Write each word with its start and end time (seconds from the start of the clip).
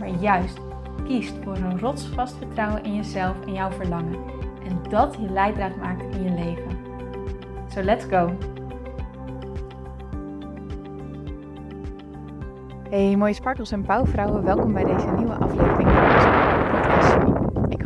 maar 0.00 0.08
juist 0.08 0.58
kiest 1.04 1.34
voor 1.44 1.56
een 1.56 1.78
rotsvast 1.78 2.36
vertrouwen 2.36 2.84
in 2.84 2.94
jezelf 2.94 3.36
en 3.46 3.52
jouw 3.52 3.70
verlangen. 3.70 4.18
En 4.64 4.78
dat 4.88 5.16
je 5.20 5.30
leidraad 5.30 5.76
maakt 5.76 6.02
in 6.16 6.22
je 6.22 6.30
leven. 6.30 6.78
So 7.68 7.82
let's 7.82 8.04
go! 8.04 8.36
Hey 12.90 13.16
mooie 13.16 13.32
sparkels 13.32 13.72
en 13.72 13.84
bouwvrouwen, 13.84 14.44
welkom 14.44 14.72
bij 14.72 14.84
deze 14.84 15.06
nieuwe 15.06 15.34
aflevering 15.34 15.90
van 15.90 15.94
de 15.94 16.99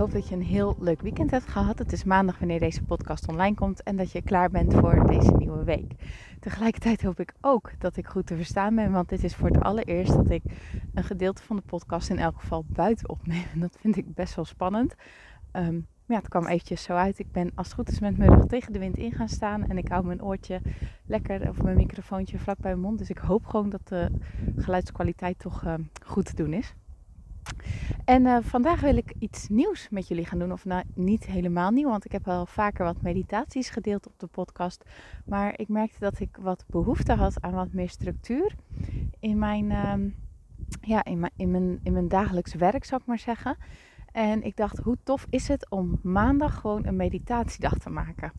hoop 0.04 0.12
dat 0.12 0.28
je 0.28 0.34
een 0.34 0.42
heel 0.42 0.76
leuk 0.78 1.00
weekend 1.00 1.30
hebt 1.30 1.48
gehad. 1.48 1.78
Het 1.78 1.92
is 1.92 2.04
maandag 2.04 2.38
wanneer 2.38 2.60
deze 2.60 2.82
podcast 2.82 3.28
online 3.28 3.54
komt 3.54 3.82
en 3.82 3.96
dat 3.96 4.12
je 4.12 4.22
klaar 4.22 4.50
bent 4.50 4.74
voor 4.74 5.06
deze 5.06 5.30
nieuwe 5.30 5.64
week. 5.64 5.92
Tegelijkertijd 6.40 7.02
hoop 7.02 7.20
ik 7.20 7.34
ook 7.40 7.72
dat 7.78 7.96
ik 7.96 8.06
goed 8.06 8.26
te 8.26 8.36
verstaan 8.36 8.74
ben, 8.74 8.92
want 8.92 9.08
dit 9.08 9.24
is 9.24 9.34
voor 9.34 9.48
het 9.48 9.62
allereerst 9.62 10.12
dat 10.12 10.30
ik 10.30 10.42
een 10.94 11.04
gedeelte 11.04 11.42
van 11.42 11.56
de 11.56 11.62
podcast 11.62 12.10
in 12.10 12.18
elk 12.18 12.40
geval 12.40 12.64
buiten 12.68 13.08
opneem. 13.08 13.44
En 13.52 13.60
dat 13.66 13.76
vind 13.80 13.96
ik 13.96 14.14
best 14.14 14.34
wel 14.34 14.44
spannend. 14.44 14.94
Um, 15.52 15.86
ja, 16.06 16.16
het 16.16 16.28
kwam 16.28 16.46
eventjes 16.46 16.82
zo 16.82 16.92
uit. 16.92 17.18
Ik 17.18 17.32
ben 17.32 17.50
als 17.54 17.66
het 17.66 17.76
goed 17.76 17.88
is 17.88 18.00
met 18.00 18.18
mijn 18.18 18.34
rug 18.34 18.46
tegen 18.46 18.72
de 18.72 18.78
wind 18.78 18.96
in 18.96 19.12
gaan 19.12 19.28
staan. 19.28 19.68
En 19.68 19.78
ik 19.78 19.88
hou 19.88 20.06
mijn 20.06 20.22
oortje 20.22 20.60
lekker, 21.06 21.48
of 21.48 21.62
mijn 21.62 21.76
microfoontje 21.76 22.38
vlak 22.38 22.58
bij 22.58 22.70
mijn 22.70 22.82
mond. 22.82 22.98
Dus 22.98 23.10
ik 23.10 23.18
hoop 23.18 23.46
gewoon 23.46 23.70
dat 23.70 23.88
de 23.88 24.10
geluidskwaliteit 24.56 25.38
toch 25.38 25.64
uh, 25.64 25.74
goed 26.06 26.24
te 26.24 26.34
doen 26.34 26.52
is. 26.52 26.74
En 28.04 28.24
uh, 28.24 28.38
vandaag 28.40 28.80
wil 28.80 28.96
ik 28.96 29.14
iets 29.18 29.48
nieuws 29.48 29.88
met 29.90 30.08
jullie 30.08 30.26
gaan 30.26 30.38
doen. 30.38 30.52
Of 30.52 30.64
nou, 30.64 30.84
niet 30.94 31.26
helemaal 31.26 31.70
nieuw, 31.70 31.88
want 31.88 32.04
ik 32.04 32.12
heb 32.12 32.28
al 32.28 32.46
vaker 32.46 32.84
wat 32.84 33.02
meditaties 33.02 33.70
gedeeld 33.70 34.06
op 34.06 34.18
de 34.18 34.26
podcast. 34.26 34.84
Maar 35.24 35.58
ik 35.58 35.68
merkte 35.68 35.98
dat 35.98 36.20
ik 36.20 36.36
wat 36.40 36.64
behoefte 36.66 37.12
had 37.12 37.40
aan 37.40 37.54
wat 37.54 37.72
meer 37.72 37.88
structuur 37.88 38.54
in 39.20 39.38
mijn, 39.38 39.64
uh, 39.64 39.94
ja, 40.80 41.04
in 41.04 41.18
mijn, 41.18 41.32
in 41.36 41.50
mijn, 41.50 41.80
in 41.82 41.92
mijn 41.92 42.08
dagelijks 42.08 42.54
werk, 42.54 42.84
zou 42.84 43.00
ik 43.00 43.06
maar 43.06 43.18
zeggen. 43.18 43.56
En 44.12 44.42
ik 44.42 44.56
dacht, 44.56 44.78
hoe 44.78 44.96
tof 45.02 45.26
is 45.30 45.48
het 45.48 45.70
om 45.70 45.98
maandag 46.02 46.60
gewoon 46.60 46.86
een 46.86 46.96
meditatiedag 46.96 47.78
te 47.78 47.90
maken? 47.90 48.32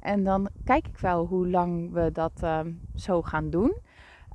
En 0.00 0.24
dan 0.24 0.48
kijk 0.64 0.86
ik 0.86 0.98
wel 0.98 1.26
hoe 1.26 1.48
lang 1.48 1.92
we 1.92 2.12
dat 2.12 2.40
uh, 2.44 2.60
zo 2.94 3.22
gaan 3.22 3.50
doen. 3.50 3.76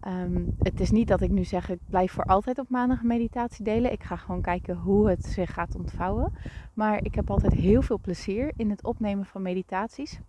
Um, 0.08 0.56
het 0.60 0.80
is 0.80 0.92
niet 0.92 1.08
dat 1.08 1.22
ik 1.22 1.32
nu 1.32 1.44
zeg, 1.44 1.70
ik 1.70 1.80
blijf 1.90 2.12
voor 2.12 2.24
altijd 2.24 2.60
op 2.60 2.70
maandag 2.70 3.04
meditatie 3.04 3.64
delen. 3.64 3.92
Ik 3.92 4.04
ga 4.04 4.16
gewoon 4.16 4.42
kijken 4.42 4.78
hoe 4.78 5.10
het 5.10 5.26
zich 5.26 5.54
gaat 5.54 5.76
ontvouwen. 5.76 6.34
Maar 6.74 7.04
ik 7.04 7.16
heb 7.16 7.30
altijd 7.30 7.54
heel 7.54 7.82
veel 7.82 8.00
plezier 8.00 8.52
in 8.56 8.70
het 8.70 8.84
opnemen 8.84 9.26
van 9.26 9.42
meditaties. 9.42 10.20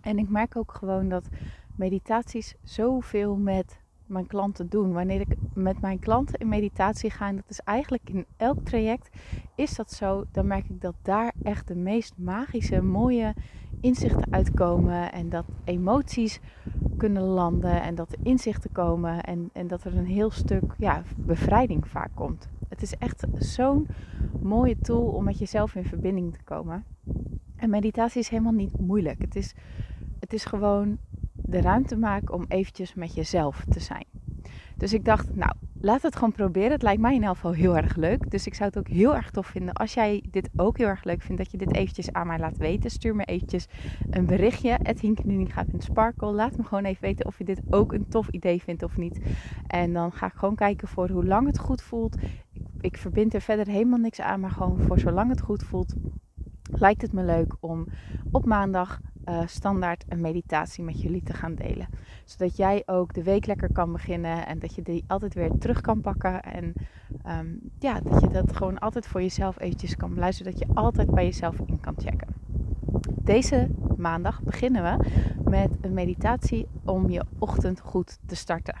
En 0.00 0.18
ik 0.18 0.28
merk 0.28 0.56
ook 0.56 0.72
gewoon 0.72 1.08
dat 1.08 1.28
meditaties 1.76 2.54
zoveel 2.62 3.36
met 3.36 3.80
mijn 4.06 4.26
klanten 4.26 4.68
doen. 4.68 4.92
Wanneer 4.92 5.20
ik 5.20 5.36
met 5.54 5.80
mijn 5.80 5.98
klanten 5.98 6.38
in 6.38 6.48
meditatie 6.48 7.10
ga, 7.10 7.28
en 7.28 7.36
dat 7.36 7.48
is 7.48 7.60
eigenlijk 7.60 8.10
in 8.10 8.26
elk 8.36 8.64
traject, 8.64 9.10
is 9.54 9.74
dat 9.74 9.92
zo, 9.92 10.24
dan 10.32 10.46
merk 10.46 10.68
ik 10.68 10.80
dat 10.80 10.94
daar 11.02 11.32
echt 11.42 11.68
de 11.68 11.76
meest 11.76 12.14
magische, 12.16 12.82
mooie 12.82 13.34
inzichten 13.80 14.32
uitkomen. 14.32 15.12
En 15.12 15.28
dat 15.28 15.44
emoties 15.64 16.40
kunnen 16.96 17.22
landen 17.22 17.82
en 17.82 17.94
dat 17.94 18.12
er 18.12 18.18
inzichten 18.22 18.72
komen 18.72 19.22
en, 19.22 19.50
en 19.52 19.66
dat 19.66 19.84
er 19.84 19.96
een 19.96 20.06
heel 20.06 20.30
stuk 20.30 20.74
ja, 20.78 21.02
bevrijding 21.16 21.88
vaak 21.88 22.10
komt. 22.14 22.48
Het 22.68 22.82
is 22.82 22.96
echt 22.96 23.24
zo'n 23.38 23.88
mooie 24.42 24.76
tool 24.80 25.06
om 25.06 25.24
met 25.24 25.38
jezelf 25.38 25.74
in 25.74 25.84
verbinding 25.84 26.32
te 26.32 26.42
komen. 26.44 26.84
En 27.56 27.70
meditatie 27.70 28.20
is 28.20 28.28
helemaal 28.28 28.52
niet 28.52 28.78
moeilijk. 28.78 29.20
Het 29.20 29.36
is, 29.36 29.54
het 30.20 30.32
is 30.32 30.44
gewoon 30.44 30.98
de 31.32 31.60
ruimte 31.60 31.96
maken 31.96 32.34
om 32.34 32.44
eventjes 32.48 32.94
met 32.94 33.14
jezelf 33.14 33.64
te 33.68 33.80
zijn. 33.80 34.06
Dus 34.76 34.92
ik 34.92 35.04
dacht, 35.04 35.36
nou, 35.36 35.52
laat 35.84 36.02
het 36.02 36.14
gewoon 36.14 36.32
proberen. 36.32 36.70
Het 36.70 36.82
lijkt 36.82 37.00
mij 37.00 37.14
in 37.14 37.24
elk 37.24 37.34
geval 37.34 37.52
heel 37.52 37.76
erg 37.76 37.96
leuk. 37.96 38.30
Dus 38.30 38.46
ik 38.46 38.54
zou 38.54 38.68
het 38.68 38.78
ook 38.78 38.88
heel 38.88 39.14
erg 39.14 39.30
tof 39.30 39.46
vinden 39.46 39.74
als 39.74 39.94
jij 39.94 40.22
dit 40.30 40.50
ook 40.56 40.78
heel 40.78 40.86
erg 40.86 41.04
leuk 41.04 41.22
vindt. 41.22 41.42
Dat 41.42 41.50
je 41.50 41.58
dit 41.58 41.74
eventjes 41.74 42.12
aan 42.12 42.26
mij 42.26 42.38
laat 42.38 42.56
weten. 42.56 42.90
Stuur 42.90 43.16
me 43.16 43.24
eventjes 43.24 43.68
een 44.10 44.26
berichtje. 44.26 44.78
Het 44.82 45.02
Sparkle. 45.78 46.32
Laat 46.32 46.56
me 46.56 46.62
gewoon 46.62 46.84
even 46.84 47.02
weten 47.02 47.26
of 47.26 47.38
je 47.38 47.44
dit 47.44 47.60
ook 47.70 47.92
een 47.92 48.08
tof 48.08 48.28
idee 48.28 48.62
vindt 48.62 48.82
of 48.82 48.96
niet. 48.96 49.20
En 49.66 49.92
dan 49.92 50.12
ga 50.12 50.26
ik 50.26 50.32
gewoon 50.34 50.54
kijken 50.54 50.88
voor 50.88 51.10
hoe 51.10 51.24
lang 51.24 51.46
het 51.46 51.58
goed 51.58 51.82
voelt. 51.82 52.16
Ik, 52.52 52.62
ik 52.80 52.96
verbind 52.96 53.34
er 53.34 53.40
verder 53.40 53.66
helemaal 53.66 53.98
niks 53.98 54.20
aan. 54.20 54.40
Maar 54.40 54.50
gewoon 54.50 54.80
voor 54.80 54.98
zolang 54.98 55.30
het 55.30 55.40
goed 55.40 55.62
voelt. 55.62 55.94
Lijkt 56.70 57.02
het 57.02 57.12
me 57.12 57.22
leuk 57.22 57.56
om 57.60 57.86
op 58.30 58.44
maandag 58.44 59.00
uh, 59.28 59.40
standaard 59.46 60.04
een 60.08 60.20
meditatie 60.20 60.84
met 60.84 61.00
jullie 61.00 61.22
te 61.22 61.32
gaan 61.32 61.54
delen. 61.54 61.88
Zodat 62.24 62.56
jij 62.56 62.82
ook 62.86 63.14
de 63.14 63.22
week 63.22 63.46
lekker 63.46 63.72
kan 63.72 63.92
beginnen 63.92 64.46
en 64.46 64.58
dat 64.58 64.74
je 64.74 64.82
die 64.82 65.04
altijd 65.06 65.34
weer 65.34 65.50
terug 65.58 65.80
kan 65.80 66.00
pakken. 66.00 66.42
En 66.42 66.72
um, 67.26 67.60
ja, 67.78 68.00
dat 68.00 68.20
je 68.20 68.28
dat 68.28 68.56
gewoon 68.56 68.78
altijd 68.78 69.06
voor 69.06 69.22
jezelf 69.22 69.60
eventjes 69.60 69.96
kan 69.96 70.14
beluisteren. 70.14 70.52
Zodat 70.52 70.68
je 70.68 70.74
altijd 70.74 71.10
bij 71.10 71.24
jezelf 71.24 71.56
in 71.66 71.80
kan 71.80 71.94
checken. 71.96 72.28
Deze 73.22 73.68
maandag 73.96 74.42
beginnen 74.42 74.82
we 74.82 75.10
met 75.50 75.76
een 75.80 75.94
meditatie 75.94 76.66
om 76.84 77.10
je 77.10 77.24
ochtend 77.38 77.80
goed 77.80 78.18
te 78.26 78.36
starten. 78.36 78.76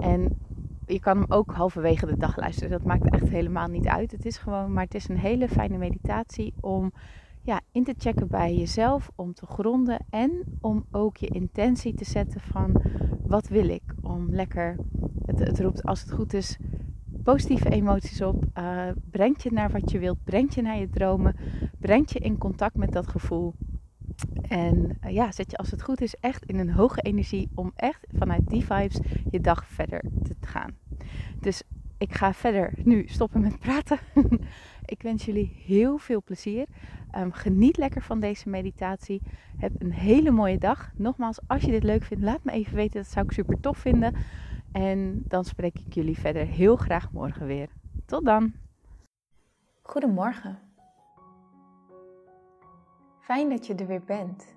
En 0.00 0.38
je 0.86 1.00
kan 1.00 1.16
hem 1.16 1.26
ook 1.28 1.52
halverwege 1.52 2.06
de 2.06 2.16
dag 2.16 2.36
luisteren. 2.36 2.70
Dat 2.70 2.84
maakt 2.84 3.10
echt 3.10 3.28
helemaal 3.28 3.68
niet 3.68 3.86
uit. 3.86 4.10
Het 4.10 4.26
is 4.26 4.36
gewoon, 4.36 4.72
maar 4.72 4.84
het 4.84 4.94
is 4.94 5.08
een 5.08 5.18
hele 5.18 5.48
fijne 5.48 5.78
meditatie 5.78 6.54
om 6.60 6.92
ja, 7.48 7.60
in 7.72 7.84
te 7.84 7.94
checken 7.98 8.28
bij 8.28 8.54
jezelf, 8.56 9.10
om 9.14 9.34
te 9.34 9.46
gronden 9.46 9.98
en 10.10 10.44
om 10.60 10.84
ook 10.90 11.16
je 11.16 11.26
intentie 11.26 11.94
te 11.94 12.04
zetten 12.04 12.40
van 12.40 12.82
wat 13.26 13.48
wil 13.48 13.68
ik. 13.68 13.82
Om 14.02 14.30
lekker, 14.30 14.76
het, 15.24 15.38
het 15.38 15.60
roept 15.60 15.84
als 15.84 16.00
het 16.00 16.12
goed 16.12 16.32
is, 16.32 16.58
positieve 17.22 17.68
emoties 17.68 18.22
op. 18.22 18.44
Uh, 18.58 18.88
brengt 19.10 19.42
je 19.42 19.52
naar 19.52 19.70
wat 19.70 19.90
je 19.90 19.98
wilt, 19.98 20.24
brengt 20.24 20.54
je 20.54 20.62
naar 20.62 20.78
je 20.78 20.88
dromen, 20.88 21.36
brengt 21.78 22.12
je 22.12 22.18
in 22.18 22.38
contact 22.38 22.76
met 22.76 22.92
dat 22.92 23.08
gevoel. 23.08 23.54
En 24.42 24.98
uh, 25.04 25.10
ja, 25.10 25.32
zet 25.32 25.50
je 25.50 25.56
als 25.56 25.70
het 25.70 25.82
goed 25.82 26.00
is 26.00 26.14
echt 26.14 26.44
in 26.44 26.58
een 26.58 26.72
hoge 26.72 27.00
energie 27.00 27.50
om 27.54 27.72
echt 27.74 28.06
vanuit 28.12 28.48
die 28.48 28.64
vibes 28.64 29.00
je 29.30 29.40
dag 29.40 29.66
verder 29.66 30.04
te 30.22 30.34
gaan. 30.40 30.76
Dus 31.40 31.62
ik 31.98 32.14
ga 32.14 32.32
verder 32.32 32.72
nu 32.84 33.06
stoppen 33.06 33.40
met 33.40 33.58
praten. 33.58 33.98
ik 34.94 35.02
wens 35.02 35.24
jullie 35.24 35.62
heel 35.66 35.98
veel 35.98 36.22
plezier. 36.22 36.66
Um, 37.16 37.32
geniet 37.32 37.76
lekker 37.76 38.02
van 38.02 38.20
deze 38.20 38.48
meditatie. 38.48 39.22
Heb 39.56 39.72
een 39.78 39.92
hele 39.92 40.30
mooie 40.30 40.58
dag. 40.58 40.90
Nogmaals, 40.96 41.40
als 41.46 41.62
je 41.62 41.70
dit 41.70 41.82
leuk 41.82 42.02
vindt, 42.02 42.24
laat 42.24 42.44
me 42.44 42.52
even 42.52 42.74
weten. 42.74 43.02
Dat 43.02 43.10
zou 43.10 43.24
ik 43.24 43.32
super 43.32 43.60
tof 43.60 43.78
vinden. 43.78 44.14
En 44.72 45.22
dan 45.26 45.44
spreek 45.44 45.78
ik 45.78 45.94
jullie 45.94 46.18
verder 46.18 46.46
heel 46.46 46.76
graag 46.76 47.12
morgen 47.12 47.46
weer. 47.46 47.68
Tot 48.06 48.24
dan. 48.24 48.52
Goedemorgen. 49.82 50.58
Fijn 53.20 53.48
dat 53.48 53.66
je 53.66 53.74
er 53.74 53.86
weer 53.86 54.04
bent. 54.04 54.56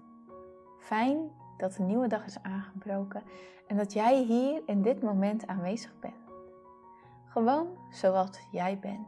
Fijn 0.79 1.17
dat 1.57 1.77
een 1.77 1.85
nieuwe 1.85 2.07
dag 2.07 2.25
is 2.25 2.37
aangebroken 2.41 3.23
en 3.67 3.77
dat 3.77 3.93
jij 3.93 4.23
hier 4.23 4.61
in 4.65 4.81
dit 4.81 5.01
moment 5.01 5.47
aanwezig 5.47 5.99
bent. 5.99 6.20
Gewoon 7.31 7.77
zoals 7.89 8.47
jij 8.51 8.79
bent. 8.79 9.07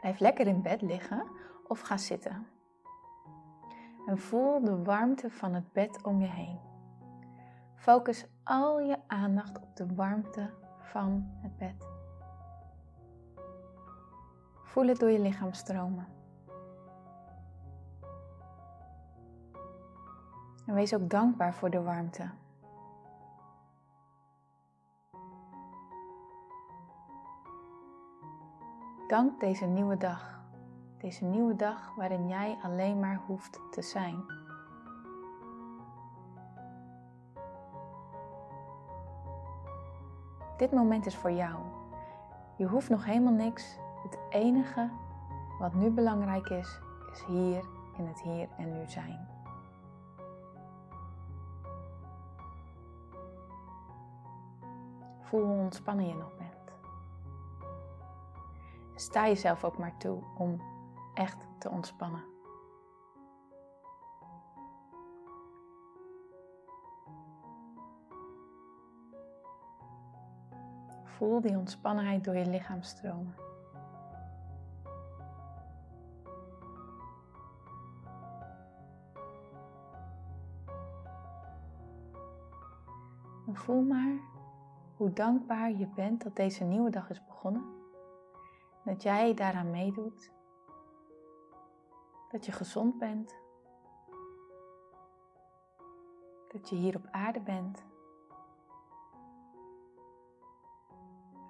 Blijf 0.00 0.18
lekker 0.18 0.46
in 0.46 0.62
bed 0.62 0.82
liggen 0.82 1.26
of 1.66 1.80
ga 1.80 1.96
zitten. 1.96 2.46
En 4.06 4.18
voel 4.18 4.64
de 4.64 4.82
warmte 4.82 5.30
van 5.30 5.54
het 5.54 5.72
bed 5.72 6.02
om 6.02 6.20
je 6.20 6.26
heen. 6.26 6.58
Focus 7.74 8.26
al 8.44 8.80
je 8.80 8.98
aandacht 9.06 9.60
op 9.60 9.76
de 9.76 9.94
warmte 9.94 10.50
van 10.78 11.38
het 11.42 11.56
bed. 11.56 11.86
Voel 14.62 14.86
het 14.86 14.98
door 14.98 15.10
je 15.10 15.20
lichaam 15.20 15.52
stromen. 15.52 16.06
En 20.66 20.74
wees 20.74 20.94
ook 20.94 21.10
dankbaar 21.10 21.54
voor 21.54 21.70
de 21.70 21.82
warmte. 21.82 22.30
Dank 29.08 29.40
deze 29.40 29.64
nieuwe 29.64 29.96
dag. 29.96 30.40
Deze 30.98 31.24
nieuwe 31.24 31.56
dag 31.56 31.94
waarin 31.96 32.28
jij 32.28 32.58
alleen 32.62 33.00
maar 33.00 33.20
hoeft 33.26 33.60
te 33.70 33.82
zijn. 33.82 34.24
Dit 40.56 40.72
moment 40.72 41.06
is 41.06 41.16
voor 41.16 41.30
jou. 41.30 41.58
Je 42.56 42.66
hoeft 42.66 42.88
nog 42.88 43.04
helemaal 43.04 43.32
niks. 43.32 43.78
Het 44.02 44.18
enige 44.30 44.90
wat 45.58 45.74
nu 45.74 45.90
belangrijk 45.90 46.48
is, 46.48 46.80
is 47.12 47.24
hier 47.24 47.64
in 47.96 48.06
het 48.06 48.20
hier 48.20 48.48
en 48.56 48.72
nu 48.72 48.88
zijn. 48.88 49.28
Voel 55.20 55.44
hoe 55.44 55.58
ontspannen 55.58 56.06
je 56.06 56.14
nog 56.14 56.36
bent. 56.36 56.47
Sta 58.98 59.26
jezelf 59.26 59.64
ook 59.64 59.78
maar 59.78 59.96
toe 59.96 60.22
om 60.36 60.60
echt 61.14 61.46
te 61.58 61.70
ontspannen. 61.70 62.24
Voel 71.04 71.40
die 71.40 71.56
ontspannenheid 71.56 72.24
door 72.24 72.36
je 72.36 72.46
lichaam 72.46 72.82
stromen. 72.82 73.34
En 83.46 83.56
voel 83.56 83.82
maar 83.82 84.18
hoe 84.96 85.12
dankbaar 85.12 85.70
je 85.70 85.86
bent 85.86 86.22
dat 86.22 86.36
deze 86.36 86.64
nieuwe 86.64 86.90
dag 86.90 87.10
is 87.10 87.24
begonnen. 87.24 87.77
Dat 88.88 89.02
jij 89.02 89.34
daaraan 89.34 89.70
meedoet. 89.70 90.32
Dat 92.30 92.46
je 92.46 92.52
gezond 92.52 92.98
bent. 92.98 93.36
Dat 96.48 96.68
je 96.68 96.76
hier 96.76 96.96
op 96.96 97.06
aarde 97.10 97.40
bent. 97.40 97.84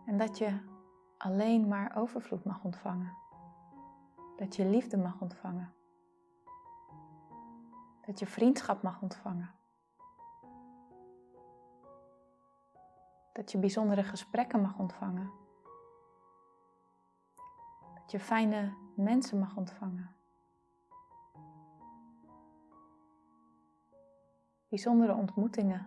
En 0.05 0.19
dat 0.19 0.39
je 0.39 0.59
alleen 1.19 1.69
maar 1.69 1.97
overvloed 1.97 2.45
mag 2.45 2.65
ontvangen. 2.65 3.17
Dat 4.37 4.57
je 4.57 4.65
liefde 4.65 4.97
mag 4.97 5.21
ontvangen. 5.21 5.75
Dat 8.07 8.19
je 8.19 8.27
vriendschap 8.27 8.83
mag 8.83 9.03
ontvangen. 9.03 9.55
Dat 13.33 13.53
je 13.53 13.59
bijzondere 13.59 14.03
gesprekken 14.03 14.61
mag 14.61 14.79
ontvangen. 14.79 15.47
Dat 18.09 18.21
je 18.21 18.27
fijne 18.27 18.75
mensen 18.95 19.39
mag 19.39 19.57
ontvangen. 19.57 20.15
Bijzondere 24.69 25.15
ontmoetingen. 25.15 25.87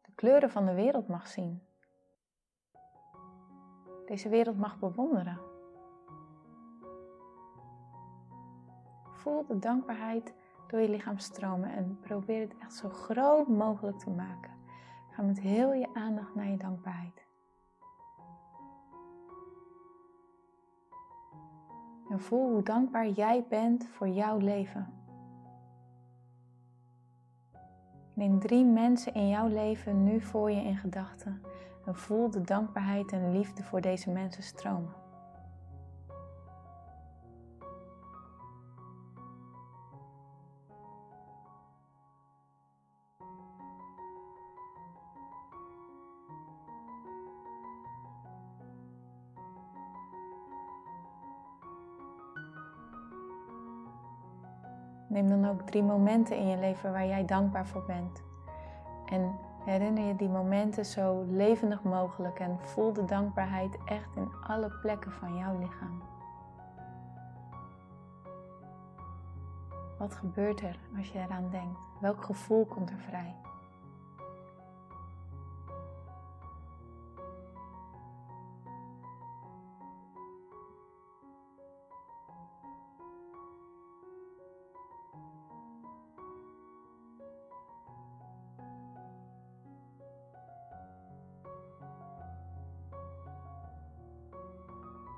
De 0.00 0.12
kleuren 0.14 0.50
van 0.50 0.66
de 0.66 0.74
wereld 0.74 1.08
mag 1.08 1.26
zien. 1.26 1.62
Deze 4.06 4.28
wereld 4.28 4.58
mag 4.58 4.78
bewonderen. 4.78 5.40
Voel 9.12 9.46
de 9.46 9.58
dankbaarheid 9.58 10.34
door 10.66 10.80
je 10.80 10.88
lichaam 10.88 11.18
stromen 11.18 11.72
en 11.72 11.98
probeer 12.00 12.40
het 12.40 12.58
echt 12.58 12.74
zo 12.74 12.88
groot 12.88 13.48
mogelijk 13.48 13.98
te 13.98 14.10
maken. 14.10 14.52
Ga 15.10 15.22
met 15.22 15.40
heel 15.40 15.72
je 15.72 15.94
aandacht 15.94 16.34
naar 16.34 16.48
je 16.48 16.56
dankbaarheid. 16.56 17.29
En 22.10 22.20
voel 22.20 22.50
hoe 22.50 22.62
dankbaar 22.62 23.08
jij 23.08 23.44
bent 23.48 23.86
voor 23.86 24.08
jouw 24.08 24.38
leven. 24.38 24.86
Neem 28.14 28.40
drie 28.40 28.64
mensen 28.64 29.14
in 29.14 29.28
jouw 29.28 29.48
leven 29.48 30.04
nu 30.04 30.20
voor 30.20 30.50
je 30.50 30.62
in 30.62 30.76
gedachten 30.76 31.42
en 31.86 31.94
voel 31.94 32.30
de 32.30 32.40
dankbaarheid 32.40 33.12
en 33.12 33.32
liefde 33.32 33.62
voor 33.62 33.80
deze 33.80 34.10
mensen 34.10 34.42
stromen. 34.42 34.94
Neem 55.10 55.28
dan 55.28 55.48
ook 55.48 55.60
drie 55.60 55.82
momenten 55.82 56.36
in 56.36 56.46
je 56.46 56.56
leven 56.56 56.92
waar 56.92 57.06
jij 57.06 57.24
dankbaar 57.24 57.66
voor 57.66 57.84
bent. 57.86 58.22
En 59.06 59.38
herinner 59.64 60.04
je 60.04 60.16
die 60.16 60.28
momenten 60.28 60.84
zo 60.84 61.24
levendig 61.28 61.82
mogelijk 61.82 62.38
en 62.38 62.58
voel 62.60 62.92
de 62.92 63.04
dankbaarheid 63.04 63.78
echt 63.84 64.16
in 64.16 64.28
alle 64.46 64.70
plekken 64.82 65.12
van 65.12 65.36
jouw 65.36 65.58
lichaam. 65.58 66.02
Wat 69.98 70.14
gebeurt 70.14 70.60
er 70.60 70.78
als 70.96 71.08
je 71.08 71.18
eraan 71.18 71.50
denkt? 71.50 71.80
Welk 72.00 72.24
gevoel 72.24 72.64
komt 72.66 72.90
er 72.90 72.98
vrij? 72.98 73.34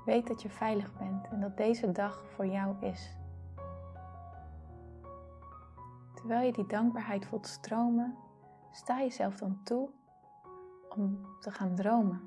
Weet 0.05 0.27
dat 0.27 0.41
je 0.41 0.49
veilig 0.49 0.97
bent 0.97 1.27
en 1.27 1.39
dat 1.39 1.57
deze 1.57 1.91
dag 1.91 2.23
voor 2.35 2.45
jou 2.45 2.75
is. 2.79 3.17
Terwijl 6.13 6.45
je 6.45 6.53
die 6.53 6.65
dankbaarheid 6.65 7.25
voelt 7.25 7.47
stromen, 7.47 8.17
sta 8.71 8.99
jezelf 8.99 9.35
dan 9.35 9.63
toe 9.63 9.89
om 10.89 11.25
te 11.39 11.51
gaan 11.51 11.75
dromen. 11.75 12.21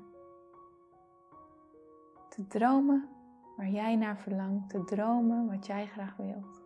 Te 2.29 2.47
dromen 2.47 3.09
waar 3.55 3.69
jij 3.69 3.95
naar 3.95 4.17
verlangt, 4.17 4.69
te 4.69 4.83
dromen 4.83 5.47
wat 5.47 5.65
jij 5.65 5.87
graag 5.87 6.15
wilt. 6.15 6.65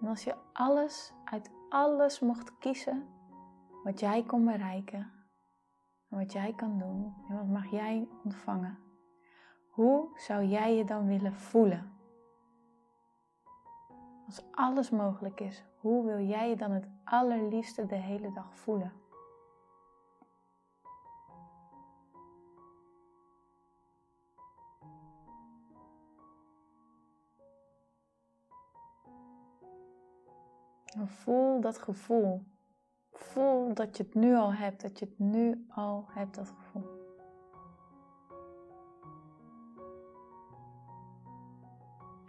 En 0.00 0.08
als 0.08 0.24
je 0.24 0.36
alles 0.52 1.12
uit 1.24 1.50
alles 1.68 2.20
mocht 2.20 2.58
kiezen 2.58 3.08
wat 3.84 4.00
jij 4.00 4.22
kon 4.22 4.44
bereiken 4.44 5.12
en 6.08 6.18
wat 6.18 6.32
jij 6.32 6.52
kan 6.52 6.78
doen 6.78 7.14
en 7.28 7.36
wat 7.36 7.46
mag 7.46 7.70
jij 7.70 8.08
ontvangen, 8.24 8.78
hoe 9.70 10.08
zou 10.16 10.44
jij 10.44 10.76
je 10.76 10.84
dan 10.84 11.06
willen 11.06 11.34
voelen? 11.34 11.92
Als 14.26 14.42
alles 14.50 14.90
mogelijk 14.90 15.40
is, 15.40 15.64
hoe 15.76 16.04
wil 16.04 16.26
jij 16.26 16.48
je 16.48 16.56
dan 16.56 16.70
het 16.70 16.88
allerliefste 17.04 17.86
de 17.86 17.94
hele 17.94 18.32
dag 18.32 18.54
voelen? 18.54 18.92
En 30.90 31.08
voel 31.08 31.60
dat 31.60 31.78
gevoel. 31.78 32.42
Voel 33.12 33.74
dat 33.74 33.96
je 33.96 34.02
het 34.02 34.14
nu 34.14 34.36
al 34.36 34.54
hebt, 34.54 34.80
dat 34.82 34.98
je 34.98 35.04
het 35.04 35.18
nu 35.18 35.64
al 35.68 36.04
hebt, 36.08 36.34
dat 36.34 36.48
gevoel. 36.48 36.99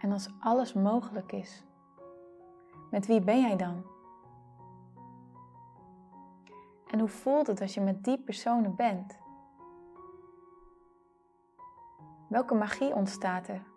En 0.02 0.12
als 0.12 0.28
alles 0.40 0.72
mogelijk 0.72 1.32
is, 1.32 1.64
met 2.90 3.06
wie 3.06 3.20
ben 3.20 3.40
jij 3.40 3.56
dan? 3.56 3.84
En 6.90 6.98
hoe 6.98 7.08
voelt 7.08 7.46
het 7.46 7.60
als 7.60 7.74
je 7.74 7.80
met 7.80 8.04
die 8.04 8.18
personen 8.18 8.74
bent? 8.74 9.18
Welke 12.28 12.54
magie 12.54 12.94
ontstaat 12.94 13.48
er? 13.48 13.71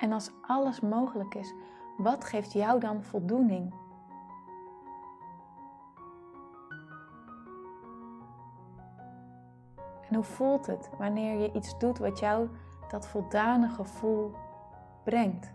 En 0.00 0.12
als 0.12 0.30
alles 0.46 0.80
mogelijk 0.80 1.34
is, 1.34 1.54
wat 1.96 2.24
geeft 2.24 2.52
jou 2.52 2.80
dan 2.80 3.02
voldoening? 3.02 3.74
En 10.08 10.14
hoe 10.14 10.24
voelt 10.24 10.66
het 10.66 10.90
wanneer 10.98 11.40
je 11.40 11.52
iets 11.52 11.78
doet 11.78 11.98
wat 11.98 12.18
jou 12.18 12.48
dat 12.88 13.08
voldane 13.08 13.68
gevoel 13.68 14.32
brengt? 15.04 15.52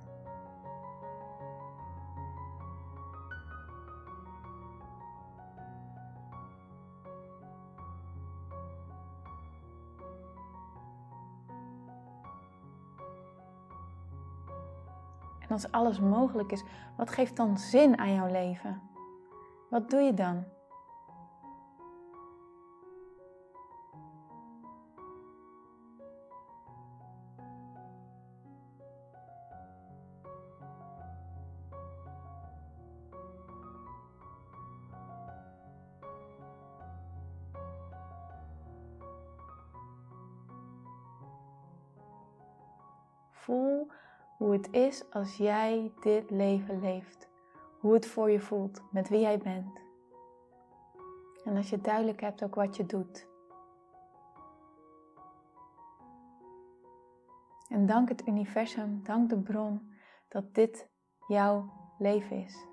Als 15.56 15.72
alles 15.72 16.00
mogelijk 16.00 16.52
is, 16.52 16.64
wat 16.98 17.10
geeft 17.10 17.36
dan 17.36 17.58
zin 17.58 17.98
aan 17.98 18.14
jouw 18.14 18.32
leven? 18.32 18.82
Wat 19.70 19.90
doe 19.90 20.02
je 20.02 20.14
dan? 20.14 20.44
Voel 43.32 43.88
hoe 44.38 44.51
het 44.51 44.72
is 44.72 45.12
als 45.12 45.38
jij 45.38 45.92
dit 46.00 46.30
leven 46.30 46.80
leeft. 46.80 47.30
Hoe 47.80 47.94
het 47.94 48.06
voor 48.06 48.32
je 48.32 48.39
voelt, 48.39 48.82
met 48.92 49.10
wie 49.10 49.20
jij 49.20 49.38
bent. 49.38 49.80
En 51.44 51.56
als 51.56 51.70
je 51.70 51.82
duidelijk 51.82 52.22
hebt 52.22 52.44
ook 52.44 52.56
wat 52.56 52.75
je 52.75 52.86
doet. 52.86 53.27
En 57.70 57.86
dank 57.86 58.10
het 58.10 58.27
universum, 58.27 59.04
dank 59.04 59.30
de 59.30 59.39
bron 59.39 59.94
dat 60.27 60.54
dit 60.54 60.89
jouw 61.27 61.72
leven 61.98 62.44
is. 62.44 62.65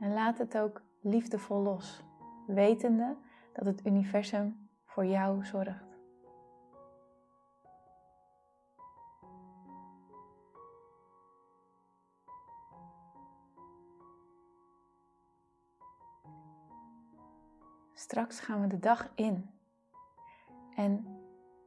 En 0.00 0.12
laat 0.12 0.38
het 0.38 0.58
ook 0.58 0.82
liefdevol 1.00 1.62
los, 1.62 2.04
wetende 2.46 3.16
dat 3.52 3.66
het 3.66 3.86
universum 3.86 4.68
voor 4.84 5.06
jou 5.06 5.44
zorgt. 5.44 5.87
Straks 17.98 18.40
gaan 18.40 18.60
we 18.60 18.66
de 18.66 18.78
dag 18.78 19.08
in. 19.14 19.50
En 20.76 21.06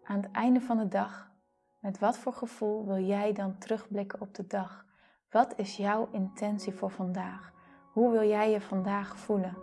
aan 0.04 0.22
het 0.22 0.32
einde 0.32 0.62
van 0.62 0.78
de 0.78 0.88
dag, 0.88 1.32
met 1.80 2.00
wat 2.00 2.18
voor 2.18 2.34
gevoel 2.34 2.86
wil 2.86 3.00
jij 3.00 3.34
dan 3.34 3.58
terugblikken 3.58 4.22
op 4.22 4.36
de 4.36 4.48
dag? 4.48 4.86
Wat 5.30 5.58
is 5.58 5.78
jouw 5.78 6.08
intentie 6.12 6.74
voor 6.74 6.90
vandaag? 6.90 7.52
Hoe 7.92 8.12
wil 8.12 8.28
jij 8.28 8.52
je 8.52 8.62
vandaag 8.62 9.18
voelen? 9.18 9.58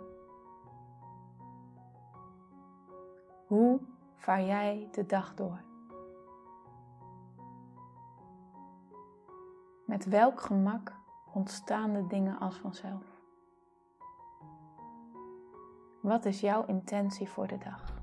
Hoe 3.47 3.79
vaar 4.15 4.43
jij 4.43 4.89
de 4.91 5.05
dag 5.05 5.33
door? 5.33 5.61
Met 9.85 10.05
welk 10.05 10.41
gemak 10.41 10.93
ontstaan 11.33 11.93
de 11.93 12.07
dingen 12.07 12.39
als 12.39 12.57
vanzelf? 12.57 13.18
Wat 16.01 16.25
is 16.25 16.39
jouw 16.39 16.65
intentie 16.65 17.29
voor 17.29 17.47
de 17.47 17.57
dag? 17.57 17.97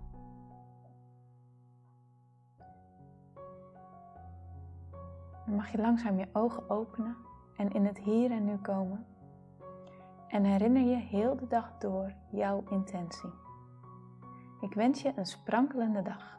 Dan 5.46 5.54
mag 5.54 5.70
je 5.70 5.78
langzaam 5.78 6.18
je 6.18 6.28
ogen 6.32 6.70
openen 6.70 7.16
en 7.56 7.72
in 7.72 7.84
het 7.84 7.98
hier 7.98 8.30
en 8.30 8.44
nu 8.44 8.56
komen. 8.56 9.06
En 10.28 10.44
herinner 10.44 10.82
je 10.82 10.96
heel 10.96 11.36
de 11.36 11.46
dag 11.46 11.78
door 11.78 12.12
jouw 12.30 12.64
intentie. 12.70 13.30
Ik 14.60 14.74
wens 14.74 15.02
je 15.02 15.12
een 15.16 15.26
sprankelende 15.26 16.02
dag. 16.02 16.38